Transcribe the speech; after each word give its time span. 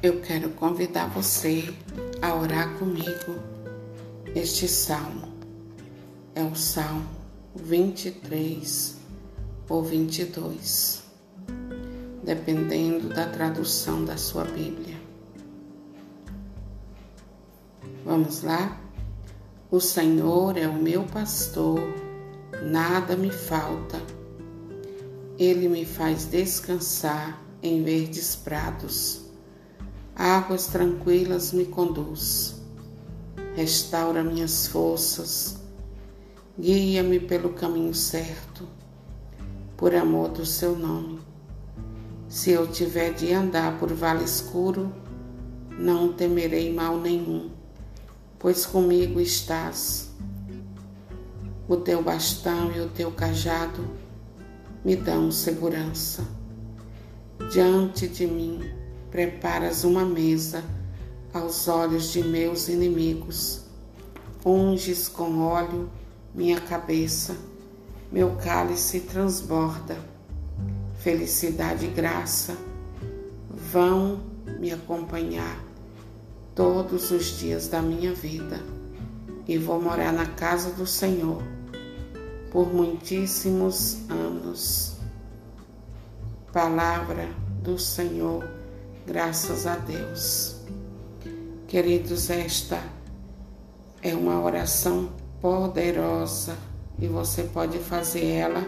Eu 0.00 0.20
quero 0.20 0.50
convidar 0.50 1.08
você 1.08 1.74
a 2.22 2.32
orar 2.32 2.78
comigo 2.78 3.34
este 4.32 4.68
salmo. 4.68 5.26
É 6.36 6.44
o 6.44 6.54
salmo 6.54 7.08
23 7.56 8.94
ou 9.68 9.82
22, 9.82 11.02
dependendo 12.22 13.08
da 13.08 13.26
tradução 13.26 14.04
da 14.04 14.16
sua 14.16 14.44
Bíblia. 14.44 14.94
Vamos 18.04 18.42
lá? 18.42 18.80
O 19.68 19.80
Senhor 19.80 20.56
é 20.56 20.68
o 20.68 20.80
meu 20.80 21.02
pastor, 21.06 21.80
nada 22.62 23.16
me 23.16 23.32
falta. 23.32 24.00
Ele 25.36 25.68
me 25.68 25.84
faz 25.84 26.24
descansar 26.26 27.42
em 27.60 27.82
verdes 27.82 28.36
prados 28.36 29.27
águas 30.18 30.66
tranquilas 30.66 31.52
me 31.52 31.64
conduz. 31.64 32.60
Restaura 33.54 34.24
minhas 34.24 34.66
forças, 34.66 35.60
guia-me 36.58 37.20
pelo 37.20 37.50
caminho 37.50 37.94
certo, 37.94 38.66
por 39.76 39.94
amor 39.94 40.30
do 40.30 40.44
seu 40.44 40.76
nome. 40.76 41.20
Se 42.28 42.50
eu 42.50 42.66
tiver 42.66 43.14
de 43.14 43.32
andar 43.32 43.78
por 43.78 43.92
vale 43.92 44.24
escuro, 44.24 44.92
não 45.70 46.12
temerei 46.12 46.74
mal 46.74 46.98
nenhum, 46.98 47.50
pois 48.40 48.66
comigo 48.66 49.20
estás. 49.20 50.10
O 51.68 51.76
teu 51.76 52.02
bastão 52.02 52.72
e 52.72 52.80
o 52.80 52.88
teu 52.88 53.12
cajado 53.12 53.88
me 54.84 54.96
dão 54.96 55.30
segurança. 55.30 56.26
Diante 57.52 58.08
de 58.08 58.26
mim 58.26 58.87
preparas 59.10 59.84
uma 59.84 60.04
mesa 60.04 60.62
aos 61.32 61.68
olhos 61.68 62.12
de 62.12 62.22
meus 62.22 62.68
inimigos. 62.68 63.62
Unges 64.44 65.08
com 65.08 65.40
óleo 65.40 65.90
minha 66.34 66.60
cabeça, 66.60 67.36
meu 68.12 68.36
cálice 68.36 69.00
transborda. 69.00 69.96
Felicidade 71.00 71.86
e 71.86 71.88
graça 71.88 72.56
vão 73.50 74.20
me 74.58 74.72
acompanhar 74.72 75.64
todos 76.54 77.10
os 77.10 77.38
dias 77.38 77.68
da 77.68 77.80
minha 77.80 78.12
vida 78.12 78.60
e 79.46 79.56
vou 79.56 79.80
morar 79.80 80.12
na 80.12 80.26
casa 80.26 80.70
do 80.70 80.86
Senhor 80.86 81.42
por 82.50 82.72
muitíssimos 82.72 83.98
anos. 84.10 84.96
Palavra 86.52 87.28
do 87.62 87.78
Senhor 87.78 88.57
Graças 89.08 89.66
a 89.66 89.74
Deus. 89.76 90.56
Queridos, 91.66 92.28
esta 92.28 92.78
é 94.02 94.14
uma 94.14 94.38
oração 94.38 95.10
poderosa 95.40 96.58
e 96.98 97.06
você 97.06 97.44
pode 97.44 97.78
fazer 97.78 98.26
ela 98.26 98.62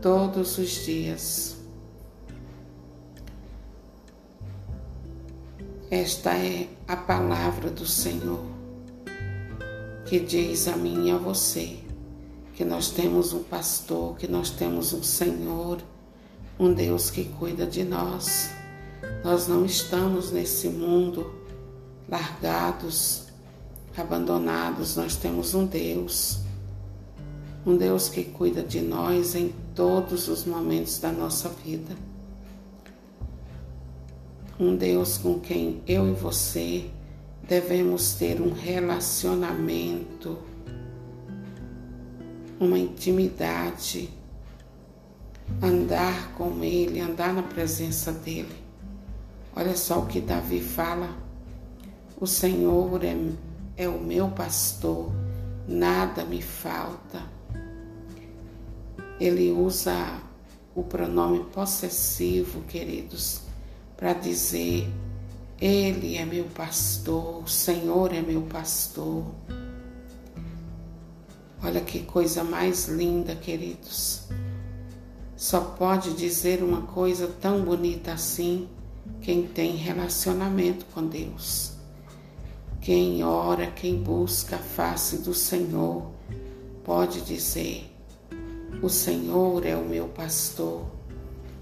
todos 0.00 0.58
os 0.58 0.70
dias. 0.84 1.56
Esta 5.90 6.34
é 6.34 6.68
a 6.86 6.96
palavra 6.96 7.68
do 7.68 7.84
Senhor 7.84 8.44
que 10.06 10.20
diz 10.20 10.68
a 10.68 10.76
mim 10.76 11.08
e 11.08 11.10
a 11.10 11.16
você 11.16 11.80
que 12.54 12.64
nós 12.64 12.92
temos 12.92 13.32
um 13.32 13.42
pastor, 13.42 14.16
que 14.18 14.28
nós 14.28 14.50
temos 14.50 14.92
um 14.92 15.02
Senhor, 15.02 15.82
um 16.60 16.72
Deus 16.72 17.10
que 17.10 17.24
cuida 17.24 17.66
de 17.66 17.82
nós 17.82 18.56
nós 19.24 19.48
não 19.48 19.64
estamos 19.64 20.30
nesse 20.30 20.68
mundo 20.68 21.34
largados, 22.08 23.24
abandonados, 23.96 24.96
nós 24.96 25.16
temos 25.16 25.54
um 25.54 25.66
Deus, 25.66 26.38
um 27.66 27.76
Deus 27.76 28.08
que 28.08 28.24
cuida 28.24 28.62
de 28.62 28.80
nós 28.80 29.34
em 29.34 29.52
todos 29.74 30.28
os 30.28 30.44
momentos 30.44 30.98
da 30.98 31.12
nossa 31.12 31.48
vida. 31.48 31.94
Um 34.58 34.74
Deus 34.76 35.18
com 35.18 35.38
quem 35.38 35.82
eu 35.86 36.08
e 36.08 36.12
você 36.12 36.90
devemos 37.46 38.14
ter 38.14 38.40
um 38.40 38.52
relacionamento, 38.52 40.38
uma 42.58 42.78
intimidade, 42.78 44.10
andar 45.62 46.32
com 46.34 46.62
Ele, 46.62 47.00
andar 47.00 47.32
na 47.32 47.42
presença 47.42 48.12
dEle. 48.12 48.67
Olha 49.58 49.76
só 49.76 49.98
o 49.98 50.06
que 50.06 50.20
Davi 50.20 50.60
fala: 50.60 51.16
O 52.20 52.28
Senhor 52.28 53.02
é, 53.02 53.16
é 53.76 53.88
o 53.88 53.98
meu 53.98 54.28
pastor, 54.28 55.10
nada 55.66 56.24
me 56.24 56.40
falta. 56.40 57.20
Ele 59.18 59.50
usa 59.50 60.20
o 60.76 60.84
pronome 60.84 61.40
possessivo, 61.46 62.62
queridos, 62.68 63.40
para 63.96 64.12
dizer: 64.12 64.88
Ele 65.60 66.16
é 66.16 66.24
meu 66.24 66.44
pastor, 66.44 67.42
o 67.42 67.48
Senhor 67.48 68.14
é 68.14 68.22
meu 68.22 68.42
pastor. 68.42 69.24
Olha 71.60 71.80
que 71.80 72.04
coisa 72.04 72.44
mais 72.44 72.86
linda, 72.86 73.34
queridos. 73.34 74.22
Só 75.34 75.60
pode 75.60 76.12
dizer 76.12 76.62
uma 76.62 76.82
coisa 76.82 77.26
tão 77.26 77.64
bonita 77.64 78.12
assim 78.12 78.68
quem 79.20 79.46
tem 79.46 79.76
relacionamento 79.76 80.86
com 80.86 81.06
Deus. 81.06 81.72
Quem 82.80 83.22
ora, 83.22 83.66
quem 83.66 84.02
busca 84.02 84.56
a 84.56 84.58
face 84.58 85.18
do 85.18 85.34
Senhor, 85.34 86.10
pode 86.84 87.20
dizer: 87.22 87.94
O 88.82 88.88
Senhor 88.88 89.66
é 89.66 89.76
o 89.76 89.84
meu 89.84 90.08
pastor, 90.08 90.86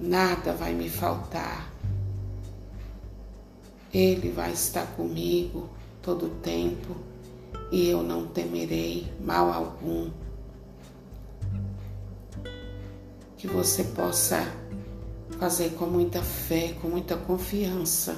nada 0.00 0.52
vai 0.52 0.72
me 0.72 0.88
faltar. 0.88 1.72
Ele 3.92 4.30
vai 4.30 4.52
estar 4.52 4.86
comigo 4.96 5.68
todo 6.02 6.26
o 6.26 6.30
tempo 6.40 6.96
e 7.70 7.88
eu 7.88 8.02
não 8.02 8.26
temerei 8.26 9.12
mal 9.20 9.52
algum. 9.52 10.10
Que 13.36 13.46
você 13.46 13.84
possa 13.84 14.61
fazer 15.42 15.70
com 15.70 15.86
muita 15.86 16.22
fé, 16.22 16.72
com 16.80 16.86
muita 16.86 17.16
confiança, 17.16 18.16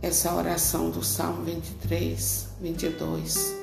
essa 0.00 0.34
oração 0.34 0.88
do 0.88 1.04
Salmo 1.04 1.44
23, 1.44 2.48
22, 2.62 3.54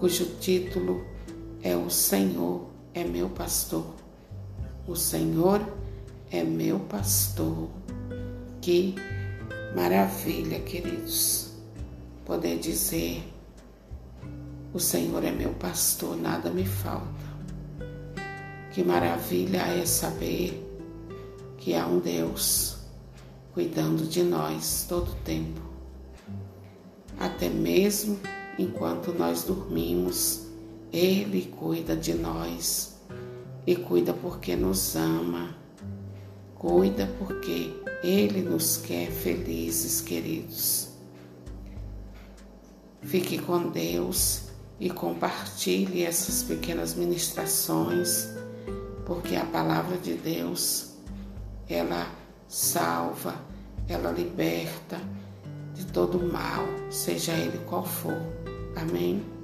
cujo 0.00 0.24
título 0.40 1.06
é 1.62 1.76
O 1.76 1.88
Senhor 1.88 2.66
é 2.92 3.04
meu 3.04 3.28
pastor. 3.28 3.86
O 4.88 4.96
Senhor 4.96 5.64
é 6.32 6.42
meu 6.42 6.80
pastor. 6.80 7.68
Que 8.60 8.96
maravilha, 9.76 10.58
queridos, 10.58 11.52
poder 12.24 12.58
dizer: 12.58 13.22
O 14.74 14.80
Senhor 14.80 15.22
é 15.22 15.30
meu 15.30 15.50
pastor, 15.50 16.16
nada 16.16 16.50
me 16.50 16.66
falta. 16.66 17.06
Que 18.72 18.82
maravilha 18.82 19.58
é 19.58 19.86
saber 19.86 20.64
que 21.68 21.74
há 21.74 21.86
um 21.86 21.98
Deus 21.98 22.78
cuidando 23.52 24.06
de 24.06 24.22
nós 24.22 24.86
todo 24.88 25.10
o 25.10 25.14
tempo. 25.16 25.60
Até 27.18 27.50
mesmo 27.50 28.18
enquanto 28.58 29.12
nós 29.12 29.42
dormimos, 29.42 30.46
Ele 30.90 31.42
cuida 31.58 31.94
de 31.94 32.14
nós 32.14 32.98
e 33.66 33.76
cuida 33.76 34.14
porque 34.14 34.56
nos 34.56 34.96
ama, 34.96 35.54
cuida 36.54 37.06
porque 37.18 37.70
Ele 38.02 38.40
nos 38.40 38.78
quer 38.78 39.10
felizes, 39.10 40.00
queridos. 40.00 40.88
Fique 43.02 43.36
com 43.36 43.68
Deus 43.68 44.44
e 44.80 44.88
compartilhe 44.88 46.02
essas 46.02 46.42
pequenas 46.42 46.94
ministrações, 46.94 48.26
porque 49.04 49.36
a 49.36 49.44
palavra 49.44 49.98
de 49.98 50.14
Deus 50.14 50.87
ela 51.68 52.08
salva, 52.48 53.34
ela 53.88 54.10
liberta 54.10 54.98
de 55.74 55.86
todo 55.86 56.18
mal, 56.20 56.64
seja 56.90 57.32
ele 57.32 57.58
qual 57.66 57.84
for. 57.84 58.16
Amém? 58.76 59.37